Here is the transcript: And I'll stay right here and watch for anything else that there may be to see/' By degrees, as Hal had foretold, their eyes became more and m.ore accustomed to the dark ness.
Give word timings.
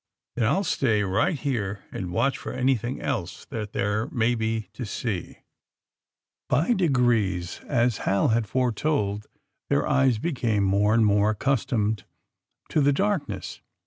And 0.35 0.47
I'll 0.47 0.63
stay 0.63 1.03
right 1.03 1.37
here 1.37 1.83
and 1.91 2.09
watch 2.09 2.35
for 2.35 2.51
anything 2.51 2.99
else 2.99 3.45
that 3.51 3.73
there 3.73 4.07
may 4.07 4.33
be 4.33 4.67
to 4.73 4.81
see/' 4.81 5.43
By 6.49 6.73
degrees, 6.73 7.61
as 7.67 7.97
Hal 7.99 8.29
had 8.29 8.47
foretold, 8.47 9.27
their 9.69 9.87
eyes 9.87 10.17
became 10.17 10.63
more 10.63 10.95
and 10.95 11.03
m.ore 11.03 11.29
accustomed 11.29 12.03
to 12.69 12.81
the 12.81 12.91
dark 12.91 13.29
ness. 13.29 13.61